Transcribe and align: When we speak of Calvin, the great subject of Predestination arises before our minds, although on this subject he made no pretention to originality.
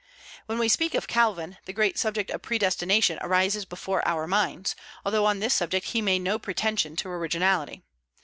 When 0.47 0.57
we 0.57 0.67
speak 0.67 0.95
of 0.95 1.07
Calvin, 1.07 1.59
the 1.65 1.73
great 1.73 1.95
subject 1.95 2.31
of 2.31 2.41
Predestination 2.41 3.19
arises 3.21 3.65
before 3.65 4.01
our 4.07 4.25
minds, 4.25 4.75
although 5.05 5.27
on 5.27 5.41
this 5.41 5.53
subject 5.53 5.89
he 5.89 6.01
made 6.01 6.23
no 6.23 6.39
pretention 6.39 6.95
to 6.95 7.07
originality. 7.09 7.83